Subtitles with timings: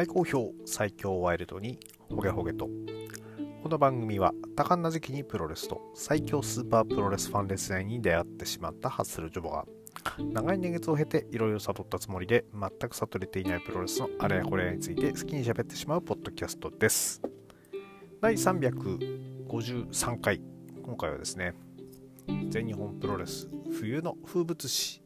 [0.00, 1.78] 大好評最強ワイルドに
[2.08, 2.70] ホゲホゲと
[3.62, 9.66] この番組は多感な時期にプロレスと最強スーパープロレスファンレスラーに出会ってしまったハッスルジョボが
[10.18, 17.20] 長い年月を経ていろいろ悟ったつもりで全く悟れていないプロレスのあれやこれやについて好きに喋ってしまうポッドキャストです。
[18.22, 20.40] 第353回
[20.82, 21.52] 今回はですね
[22.48, 25.02] 全日本プロレス冬の風物詩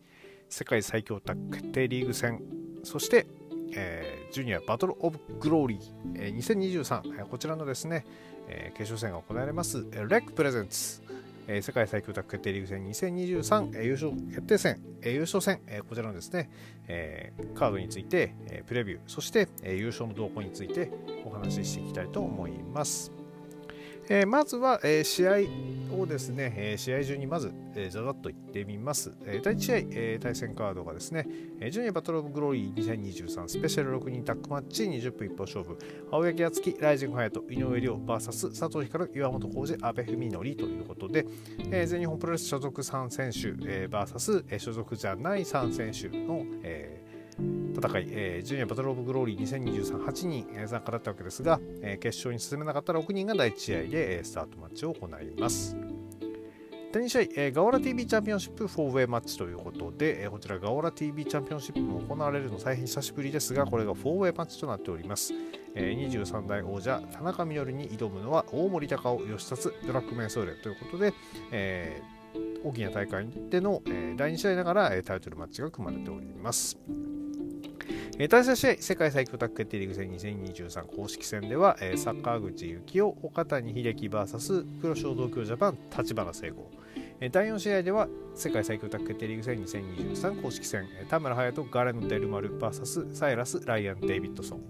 [0.48, 2.41] 世界最強タッグ決定リーグ戦
[2.84, 3.27] そして
[3.73, 5.81] えー、ジュニアバトル・オブ・グローリー、
[6.17, 8.05] えー、2023、えー、こちらのですね、
[8.49, 11.03] えー、決勝戦が行われます、レックプレゼンツ、
[11.47, 16.51] えー、世界最強タッグ決定リーグ戦2023、えー、優勝決定戦、えー、優勝戦、えー、こちらのですね、
[16.89, 20.91] えー、カードについて、えー、プレビュー、そして、えー、優勝の動向について
[21.25, 23.23] お話ししていきたいと思います。
[24.09, 29.12] えー、まずは、えー、試合をですね、えー、試合中にまず、えー、ざざっと言ってみます。
[29.25, 31.27] えー、第1試合、えー、対戦カードがですね、
[31.61, 35.78] えー、ジュニアバトルオブグローリー2023スペシャル6人タッグマッチ20分一本勝負、
[36.11, 41.27] 青柳敦樹、ライジングハヤト、井上亮 VS 佐藤光、岩本浩二、阿部文則ということで、
[41.71, 47.03] えー、全日本プロレス所属3選手、えー、VS、えー、所属じゃない3選手の、えー
[47.75, 55.77] 戦い、えー、ジュニアバトルオブグローリー2023、8人、参加だったわけですが、えー、決勝に進めなかった6人が第1試合で、えー、スタートマッチを行います。
[56.92, 65.34] 第2試合、えー、ガオラ TV チャンピオンシップ 4way マッチということで、えー、こちらガオラ TV チャンピオンシップも行われるの大変久しぶりですが、これが 4way マッチとなっております。
[65.75, 71.12] えー、23代王者田中みのりに挑むのは大森高尾義達ドラッグメンソーレということで、
[71.50, 76.78] えー、大きな大会での、えー、第2試合ながら、えー、タイトルマッチが組まれております。
[78.17, 86.71] えー、対戦試合、世界最強タッグ決定リーグ戦2023公式戦では、えー、坂口幸雄、岡谷秀樹 VS 黒潮東京ジャパン、立花聖吾。
[87.19, 94.61] えー、第4試合では、世界最強タッグ決定リーグ戦2023公式戦、田村隼人、ガレノ・デルマル VS サイラス・ライアン・デイビッドソン。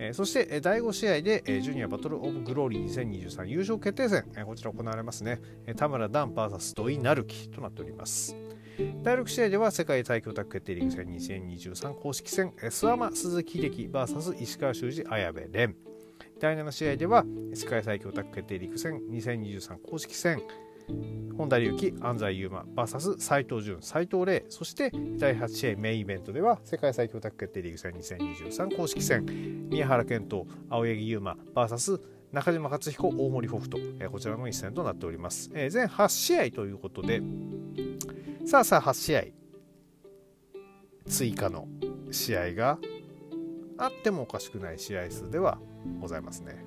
[0.00, 8.34] え、そして、え、第5試合で、え、ジュニアバトル・オブ・グローリー2023優勝決定戦、え、こちら行われますね、え、田村ダン VS 土井成樹となっております。
[9.02, 15.74] 第6試合では世界最強タッグ決定リーグ戦2023公式戦諏訪間鈴木秀樹 VS 石川修司綾部蓮。
[16.40, 20.42] 第7試合では世界最強タッグ決定リーグ戦2023公式戦。
[21.36, 24.44] 本田隆起、安西優真 VS 斉藤潤、斉藤麗。
[24.48, 29.24] そして第8試合メインイベントでは世界最強タッグ決定リーグ戦2023公式戦。
[29.70, 32.00] 宮原健人、青柳優馬 VS
[32.32, 37.20] 中島克彦、大森北斗、えこちらの一戦となっております、え全8試合ということで
[38.44, 39.22] さあさあ8試合
[41.06, 41.68] 追加の
[42.10, 42.78] 試合が
[43.78, 45.58] あってもおかしくない試合数では
[46.00, 46.64] ございますね。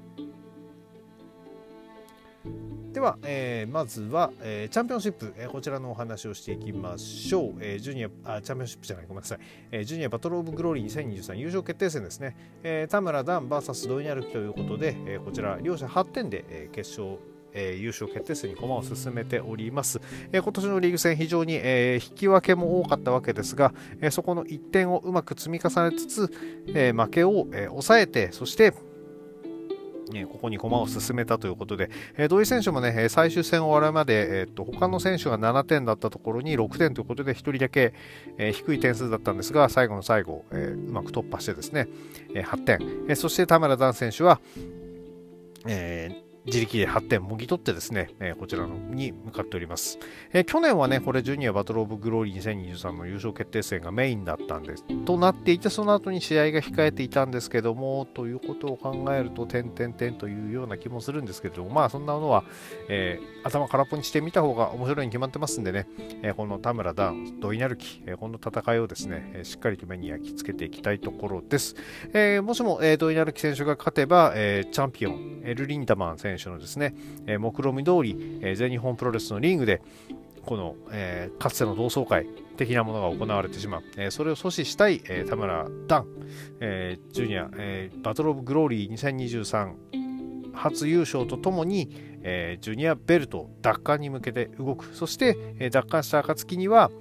[2.93, 7.55] では、えー、まずは、えー、チャンピオンシップ、えー、こちらのお話をしていきましょう。
[7.59, 9.39] えー、ジュニアあ、チャンピオンシップじゃない、ごめんなさい。
[9.71, 12.37] えー、ジュニアバトルオブグローリー2023優勝決定戦ですね。
[12.63, 17.19] えー、田村ダン VS ドイニャルキということで、えー、こちら両者8点で、えー、決勝
[17.55, 19.99] えー、優勝決定戦に駒を進めております、
[20.31, 26.31] え、今年のリーグ戦非常に、え、引き分けも多かったわけですが、えそこの1点をうまく積み重ねつつ、
[26.67, 28.73] え負けを、え抑えてそして、
[30.27, 37.93] ここに駒を進めたということで、えー、土井選手もね、最終戦を終わるまで、え、っと他の選手が7点だったところに6点ということで、1人だけ、
[38.37, 41.87] え、低い点数だったんですが、最後の最後、えうまく突破してですね、
[42.33, 42.79] え8点、
[43.09, 44.39] えそして田村段選手は、
[45.67, 49.99] え自力で8点もぎ取ってですね、えー、こちらのに向かっております、
[50.31, 54.83] えー、去年はね、これジュニアバトルオブグローリー2023の優勝決定戦がメインだったんです。
[55.05, 62.43] となっていて、その後に試合が控えていたんですけども、ということを考えると、点々点というような気もするんですけども、まあそんなのは、
[62.89, 65.87] えー、頭空っぽにしてみた方が面白いに決まってますんでね、
[66.21, 71.75] えこの田村ダン、土井成樹、えこの戦いをですね、えしっかりと目に焼き付けていきたいところです。
[72.13, 76.95] えもしも、え土井成樹選手が勝てば、えチャンピオン、エル・リンダマン選手のですね、
[77.27, 79.81] え目論見通り、え全日本プロレスのリングで、
[80.45, 82.25] この、えー、かつての同窓会
[82.57, 86.07] 的なものが行われてしまう、えー、それを阻止したい、えー、田村ダン、
[86.59, 89.73] えジュニア、えバトル・オブ・グローリー2023
[90.53, 91.89] 初優勝とともに、
[92.23, 94.95] えジュニアベルト奪還に向けて動く。
[94.95, 96.91] そして、え奪還した暁には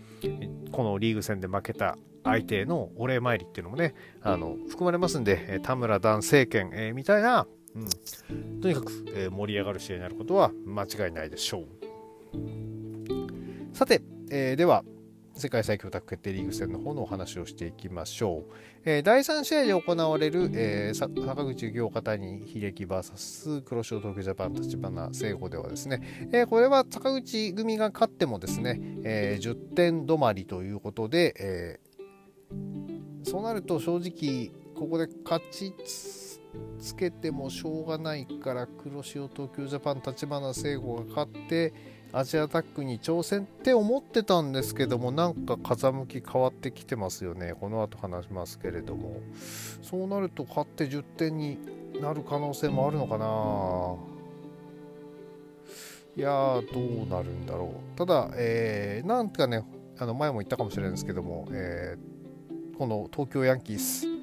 [0.73, 11.67] このリーグ戦で負けた相手へのお礼参りっていうのもねあの含まれますんで、田村ダン政権、えみたいなうん、とにかく、えー、盛り上がる試合になることは間違いないでしょう。
[13.73, 14.85] さて、えー、では
[15.37, 18.53] 世界最強タッグ決定リーグ戦の方のお話をしていきましょう。
[18.85, 31.81] えー、第3試合で行われる、えー、坂口幸岡谷秀樹 VS 黒潮東京ジャパン立花聖子ではですね、えー、これは坂口組が勝ってもですね、え、10点止まりということで、え、
[33.25, 35.73] そうなると正直ここで勝ち
[36.81, 41.73] つけてもしょうがないから黒潮東京ジャパン立花聖吾が勝って
[42.13, 47.55] アジアタックに挑戦って思ってたんですけどもなんか風向き変わってきてますよね。
[47.59, 49.21] この後話しますけれども。
[49.83, 51.59] そうなると勝って10点に
[52.01, 54.15] なる可能性もあるのかな。
[56.17, 57.99] いやーどうなるんだろう。
[57.99, 59.65] ただ、えー、なんかね
[59.99, 64.14] あの前も言ったかもしれないんですけども、えー、この東京ヤンキース。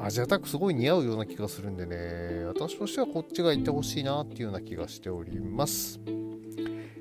[0.00, 6.00] アジアタックすごい似合うような気がするんでね私としてはこっちが行ってほしいなっていうような気がしております。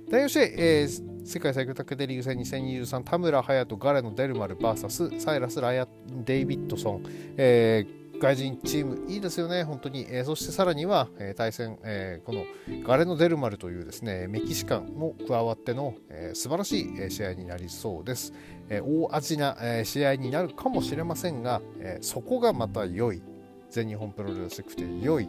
[0.10, 5.88] 第4試合、えー、世界最強タッグデリーグ戦2023田村隼人ガレのデルマル VS サイラス・ライア・
[6.26, 7.04] デイビッドソン、
[7.36, 10.08] えー、外人チームいいですよね、本当に。
[10.10, 12.46] えー、そしてさらには、え、対戦、え、この
[12.84, 18.34] ガレのデルマルというですねメキシカンも加わっての、えー、素晴らしい試合になりそうです。
[18.70, 23.22] え、大味な、え、試合になるかもしれませんが、え、そこがまた良い。
[23.70, 25.28] 全日本プロレスくて良い。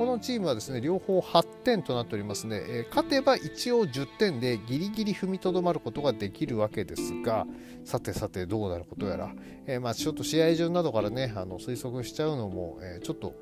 [0.00, 7.46] このチームはですね両方8点となっておりますね、え、勝てば一応10点でギリギリ踏みとどまることができるわけですが
[7.84, 9.34] さてさてどうなることやら、
[9.66, 13.34] えー、まあちょっと試合順などからねあの推測しちゃうのも、えー、ちょっと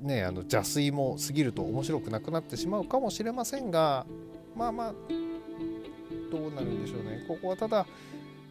[0.00, 4.06] ね、あの邪推も過ぎると面白くなくなってしまうかもしれませんが
[4.54, 4.94] まあまあ
[6.30, 7.24] どうなるんでしょうね。
[7.26, 7.86] ここはただ、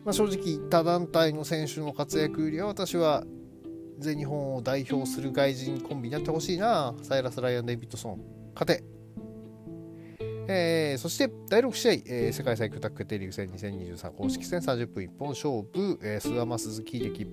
[0.06, 3.24] まあ、正直他団体の選手の活躍よりは私は
[4.00, 6.94] 全日本を代表する外人コンビになってほしいな。
[7.02, 8.22] サイラス・ライアン・デイビッドソン
[8.54, 8.84] 勝て。
[10.52, 17.28] えー、そして第6試合、えー、世界最強タッグ決定リーグ戦2023公式戦30分一本勝負、えー、諏訪間鈴木秀樹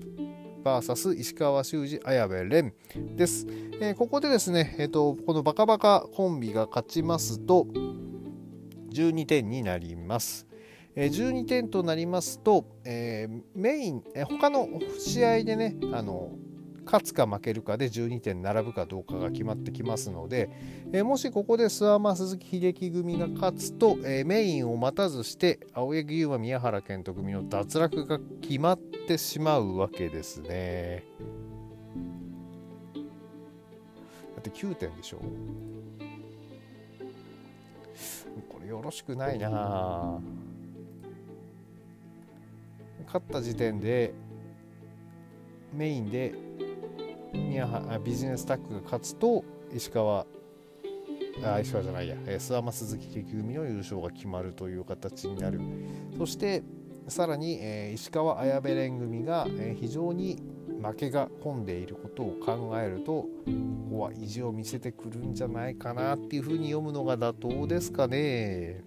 [0.63, 2.71] VS 石川修司綾部蓮
[3.15, 3.47] です、
[3.81, 7.65] えー、ここでですね、えーと、このバカバカコンビが勝ちますと
[8.91, 10.47] 12点になります。
[10.95, 14.67] 12点となりますと、えー、メイン、えー、他の
[14.97, 16.31] 試合でねあの
[16.85, 20.49] 勝つか負けるかで12点並ぶかどうかが決まってきますので、
[20.91, 31.03] えー、もしここで諏訪間鈴木秀樹組が勝つと、えー、メインを待たずして青柳優馬宮原健人組の脱落が決まってしまうわけですね。
[32.95, 35.19] だって9点でしょ。
[38.67, 39.39] よろしくない。
[39.39, 40.19] な
[43.05, 44.13] 勝った時点で
[45.73, 46.33] メインで
[48.03, 50.25] ビジネスタッグが勝つと石川
[51.43, 52.15] あ石川じゃないや。
[52.15, 55.61] 諏訪間鈴木力組の優勝が決まるという形になる。
[56.17, 56.63] そして
[57.07, 60.41] さらに、えー、石川綾部蓮組が、えー、非常に
[60.81, 63.27] 負けが込んでいることを考えるとこ
[63.91, 68.83] こは意地を見せてくるんじゃないかなっていうふうに読むのが妥当ですかね。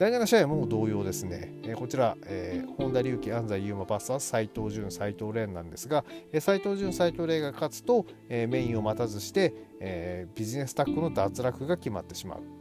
[0.00, 12.59] 第7試合も同様ですね、えー、こちら、えー、本田隆起、安西優真 VS 斎藤潤、斎藤蓮なんですが、えー、斎藤潤、斎藤蓮が勝つと、えー、メインを待たずして、えー、ビジネスタッグの脱落が決まってしまう。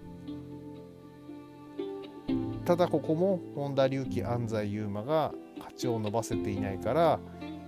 [2.69, 7.19] ただここも本田隆起、安西優真が勝ちを伸ばせていないから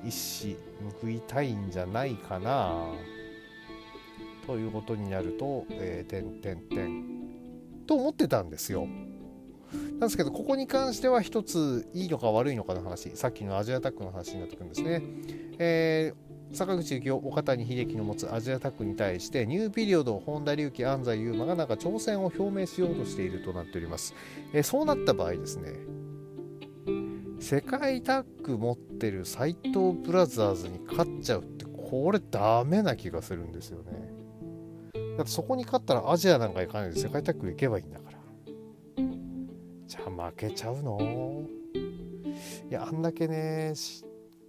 [0.06, 0.57] 一矢
[1.01, 2.86] 報いたいんじゃないかな
[4.45, 7.03] ということになると、えー、点点点
[7.88, 8.86] と思ってたんですよ。
[9.74, 15.01] なんですけど、ここに関しては一ついいのか悪いのかの話、さっきのアジアタックの話になってくるんですね。
[15.58, 24.13] えー、坂口幸雄、岡谷秀樹の持つアジアタックに対して、ニューピリオド、本田隆起、安西優真がなんか挑戦を表明しようとしているとなっております。
[24.53, 25.74] え、そうなった場合ですね、
[27.39, 34.12] 世界タッグ持ってる斎藤ブラザーズに勝っちゃうって、これダメな気がするんですよね。
[35.17, 38.17] だってそこに勝ったらアジアなんか行かないで世界タッグ行けばいいんだから。
[39.88, 41.00] じゃあ負けちゃうの？
[42.70, 43.74] いやあんだけね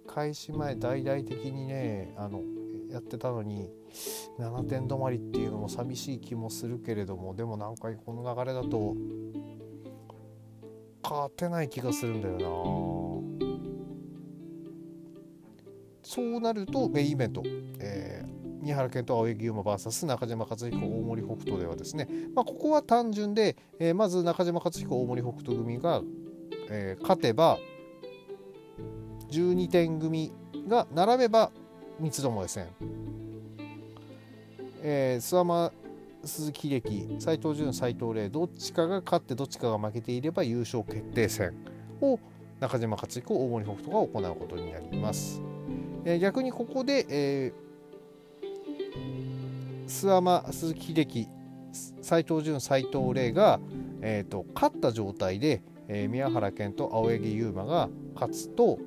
[0.07, 2.41] 開始前大々的にねあの
[2.91, 3.69] やってたのに
[4.39, 8.95] 7点止まりっていうのも寂しい気もするけれどもでもなんかこの流れだと
[11.03, 13.43] 勝てない気がするんだよな。
[16.05, 17.43] そうなるとメインイベント、
[17.79, 18.33] えー
[18.63, 26.01] 宮原健と青柳優馬 VS 中島克彦大森北斗ではですね、まあ、ここは単純で、えー、まず中島克彦大森北斗組が、
[26.69, 27.57] えー、勝てば
[29.33, 30.31] 12点組
[30.67, 31.51] が並べば
[31.99, 32.67] 三つどもえ戦、
[34.83, 35.71] えー、諏訪間
[36.23, 41.53] 鈴木秀樹斎藤潤斎藤麗どっちかが勝ってどっちかが負けていれば優勝決定戦
[41.99, 42.19] を
[42.59, 45.41] 中島克彦大森北斗が行うことになります。
[46.05, 47.53] えー、逆にここで、え
[49.87, 51.27] 諏訪間鈴木秀樹
[52.01, 53.59] 斎藤潤斎藤麗が、
[54.01, 58.79] えーと、勝った状態で、えー、宮原健と青柳優馬が勝つと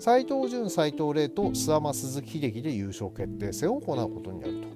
[0.00, 4.68] 斎藤潤斎藤麗と諏訪間鈴木秀樹で優勝決定戦を行うことになると。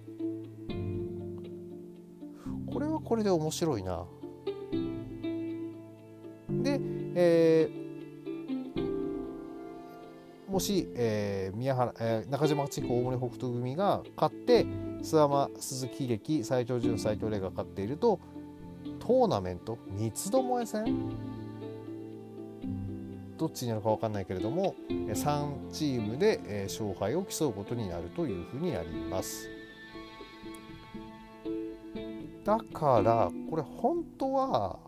[2.71, 4.05] これはこれで面白いな。
[6.51, 6.79] で、
[7.15, 14.67] えー、もし、えー、宮原、えー、中島八彦大森北斗組が勝って
[15.01, 18.21] 諏訪間鈴木秀樹斎藤潤斎藤麗が勝っていると
[18.99, 21.44] トーナメント三つどもえ戦？
[23.37, 29.49] どっちになるか分かんないけれども3チームで勝敗を競うことになるというふうになります。
[32.45, 34.79] だからこれ本当は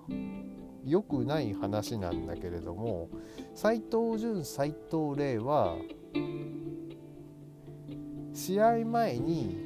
[0.85, 3.09] 良くない話なんだけれども
[3.55, 5.75] 斎藤潤斎藤麗は
[8.35, 9.57] 試合前に、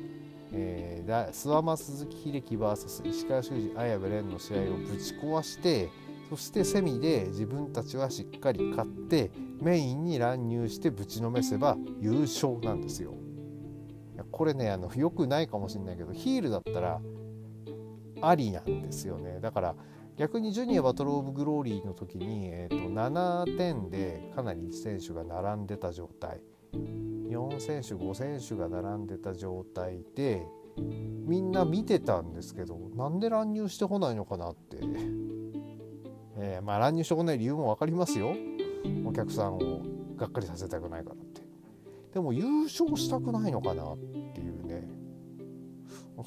[0.52, 5.90] えー、諏訪間鈴木秀樹 VS 石川修司綾部蓮の試合をぶち壊して
[6.30, 13.14] そしてセミで自分たちはしっかり勝ってメインに乱入してぶちのめせば優勝なんですよ。
[14.30, 17.00] これねあのよくないかもしれないけどヒールだったら
[18.22, 19.40] ありなんですよね。
[19.40, 19.75] だから
[20.16, 26.40] 逆にジュニアバトル・オブ・グローリーの時に、えーと、7点でかなり選手が並んでた状態。
[26.72, 30.46] 4選手5選手が並んでた状態で
[30.76, 34.78] みんな見てたんですけどなんで乱入してこないのかなって。
[36.40, 38.35] えー、まあ乱入してこない理由も分かりますよ。
[39.04, 39.82] お客さんを
[40.16, 41.42] がっかりさせたくないからって。
[42.14, 43.99] でも優勝したくないのかなっ
[44.35, 44.88] ていうね。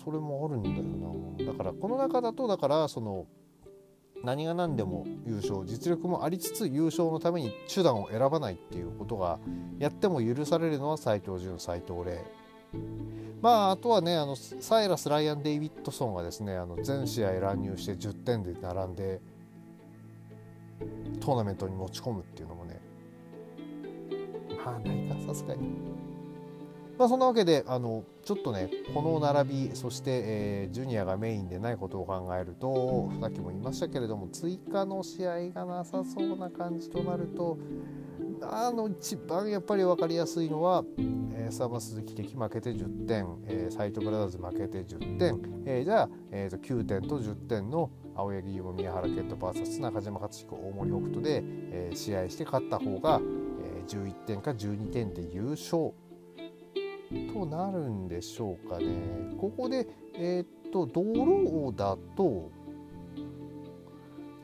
[0.03, 1.51] それもあるんだよな。
[1.51, 3.27] だからこの中だとだからその
[4.23, 9.37] 何が何でも優勝実力もありつつ優勝のために手段を選ばないっていうことが
[9.79, 12.23] やっても許されるのは斎藤潤斎藤麗
[13.41, 19.19] まああとはねあのサイラス・ライアン・デイビッドソンがですねあの全試合乱入して10点で並んで
[21.19, 22.79] トーナメントに持ち込むっていうのもね
[24.63, 26.03] まあないかさすがに。
[26.97, 37.57] まあそんなわけであのちょっとねこの並びそして、えー、ジュニアがメインでないことを考えるとさっきも言いましたけれども追加の試合がなさそうな感じとなると
[38.41, 40.83] あの一番やっぱり分かりやすいのは、
[41.33, 53.19] えー、サーバー鈴木的負けて10点、えー、サイトブラザーズ負けて10点、えー、じゃあ、えーと、9点と10点の青柳優馬宮原健人 VS 中島克彦大森北斗で、えー、試合して勝った方が、
[53.63, 55.93] えー、11点か12点で優勝
[57.33, 58.85] となるんでしょうかね。
[59.37, 62.51] ここで、えっ、とドローだと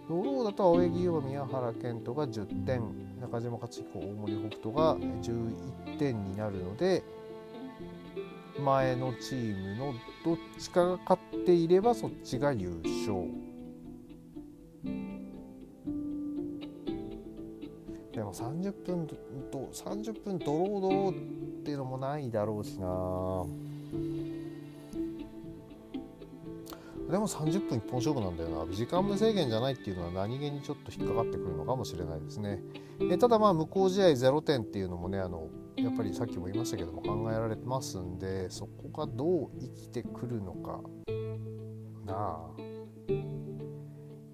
[0.07, 2.81] ドローだと青柳優馬宮原健人が10点
[3.19, 7.03] 中島克彦大森北斗が11点になるので
[8.63, 9.93] 前のチームの
[10.25, 13.48] どっちかが勝っていればそっちが優勝。
[18.13, 19.07] でも30分
[19.51, 23.45] と30分ドロードローっていうのもないだろうしな。
[27.09, 28.73] でも30分一本勝負なんだよな。
[28.73, 32.61] 時間無制限じゃないっていうのは何気にちょっと引っかかってくるのかもしれないですね。
[33.01, 40.81] えただまあ無効試合0点っていうのもねあのやっぱりさっきも言いましたけども考えられてますんでそこがどう生きてくるのか
[42.05, 43.48] なあ。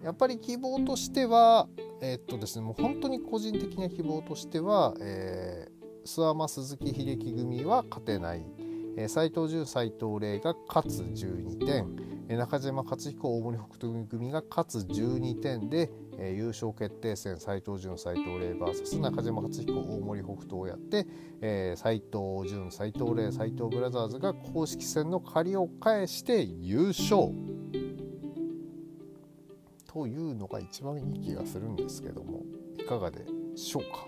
[0.06, 1.68] やっぱり希望としては
[2.00, 8.46] えー、っとですねもう本当に個人的な希望としては、えー、諏訪間鈴木秀樹組は勝てない、
[8.98, 11.96] えー、斉藤潤斉藤麗が勝つ12点、
[12.30, 21.08] えー、中島克彦大森北斗組が勝つ12点で、えー、優勝決定戦斉藤潤斉藤麗 VS 中島克彦大森北斗をやって、
[21.42, 27.55] えー、斉藤潤斉藤麗斉藤ブラザーズが公式戦の借りを返して優勝。
[29.96, 32.42] というのが一番いい気がするんですけども
[32.78, 33.26] いかがで
[33.56, 34.06] しょうか？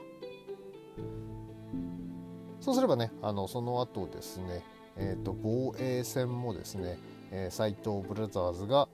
[2.59, 4.65] そうすればねあのその後ですね、
[4.97, 6.99] えーと、防衛戦もですね、
[7.31, 8.89] えー、斉藤ブラザーズが、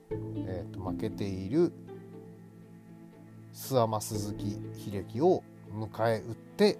[0.46, 1.72] えーと、負けている
[3.52, 6.78] 諏訪間鈴木秀樹を迎え撃って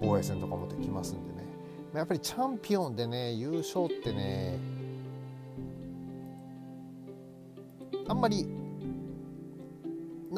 [0.00, 1.48] 防衛戦とかもできますんでね。
[1.94, 4.56] やっぱりチャンピオンでね優勝ってね
[8.06, 8.46] あんまり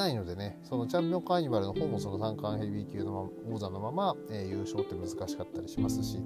[0.00, 6.18] ないのでねそのチャンピオンカーニバルの方もその三冠ヘビー級の王座のまま、えー、優勝って難しかったりしますし、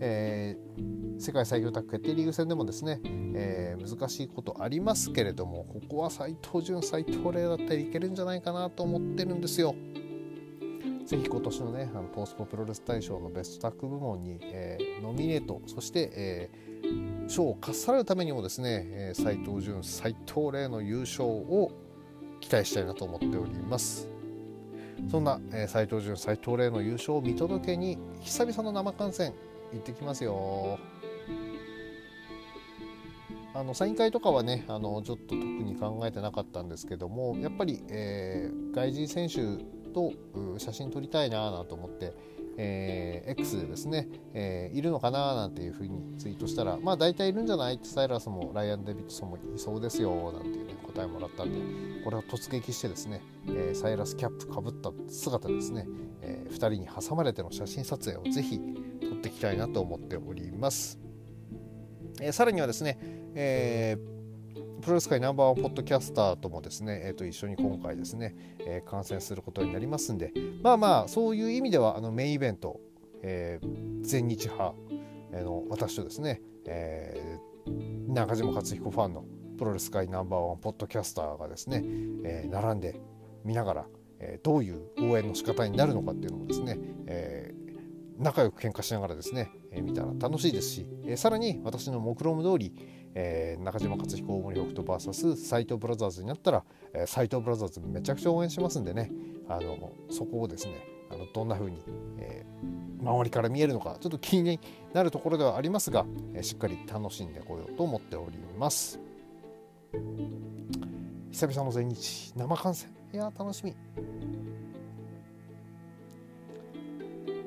[0.00, 3.00] えー、世界最強タッグ決定リーグ戦でもですね、
[3.34, 9.74] えー、難しいことありますけれどもここは斎藤潤斎藤麗だったらいけるんじゃないかなと思ってるんですよ。
[11.06, 21.83] ぜひ今年のねあのポースポプロレス大賞のベストタッグ部門に、えー、ノミネートそして、えー、賞をかっさらうためにもですね、えー、斉藤潤斉藤麗の優勝を
[22.44, 24.06] 期待したいなと思っております。
[25.10, 29.32] そんな、えー、斉藤潤斉藤麗の優勝を見届けに久々の生観戦
[29.72, 30.78] 行ってきますよ。
[33.54, 39.36] あのサイン会とかはねあのちょっと特に考えてなかったんですけどもやっぱり、えー、外人選手
[39.92, 40.12] と
[40.58, 42.12] 写真撮りたいななと思って、
[42.56, 55.86] えー、X でですね、えー、いるのかななんていうふうにツイートしたらまあ大体いるんじゃないってサイラスもライアン・デビッドソンもいそうですよなんていうね答えもらったんでこれを突撃してですね、えー、サイラスキャップかぶった姿ですね、
[56.22, 58.60] え2人に挟まれての写真撮影をぜひ
[59.00, 60.98] 撮っていきたいなと思っております、
[62.20, 62.98] えさらにはですね、
[63.34, 64.13] えー
[64.54, 70.32] プロレス界ナンバーワンポッドキャスターともですね、えー、と一緒に今回ですね、えー、観戦することになりますんで
[70.62, 72.80] まあまあそういう意味ではあのメインイベント、
[73.22, 74.74] えー、全日派
[75.32, 79.24] の私とですね、えー、中島克彦ファンの
[79.58, 81.82] プロレス界ナンバーワンポッドキャスターがですね、
[82.24, 83.00] えー、並んで
[83.44, 83.86] 見ながら、
[84.20, 92.72] えー、どういう応援の仕方になるのかっていうのもですね、えー、仲良く喧嘩しながらですね、えー、見たら楽しいですし、えー、さらに私の目論見通り、
[93.14, 99.10] えー、中島克彦大森北斗 VS 斎藤ブラザーズになったら、えー、斎藤ブラザーズめちゃくちゃ応援しますんでね。
[99.48, 101.82] あのそこをですねあのどんな風に、
[102.18, 104.58] えー、周りから見えるのかちょっと気に
[104.92, 108.98] なるところではありますが、えー、しっかり楽しんでこようと思っております。
[111.30, 112.90] 久々の全日生観戦。
[113.12, 113.74] いや楽しみ。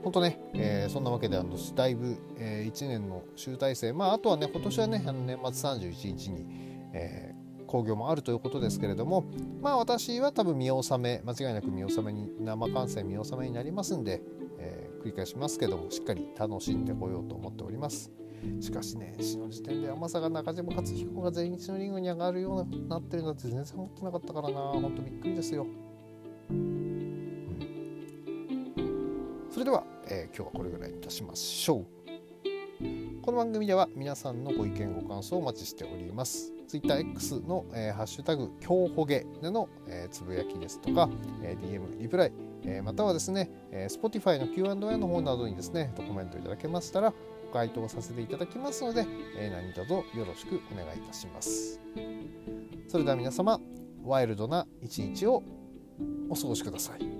[0.03, 6.45] 本当ね、えー、そんなわけであのだいぶ、えー、1年の集大成、まあ、あとはね今年はね年末31日に、
[6.93, 9.25] えー、興行もあるということですけれども
[9.61, 14.21] まあ私は多分見納め間違いなく見納めに生観戦見納めになりますんで、
[14.59, 18.11] えー、繰り返しますけどもしっかり楽しんでこようと思っております。
[18.59, 24.59] しかしね死の時点で甘さが中島克彦が全日のリングに上がるようになってるなんて全然思ってなかったからな。
[24.59, 25.65] ほんとびっくりですよ。
[29.67, 31.85] では、えー、今日はこれぐらいいたしましょう。
[33.21, 36.53] この番組では皆さんのご意見ご感想をお待ちしております。
[36.69, 41.09] TwitterX の、えー、ハッシュタグ、今日ほげでの、えー、つぶやきですとか、
[41.43, 47.13] えー、DM、リプライ、えー、またはですね、えー、Spotify の Q&A の方などにですね、コメントいただけましたら、
[47.47, 49.05] ご回答させていただきますので、
[49.37, 51.81] えー、何卒よろしくお願いいたします。
[52.87, 53.59] それでは皆様、
[54.05, 55.43] ワイルドな一日を
[56.29, 57.16] お過ごしください。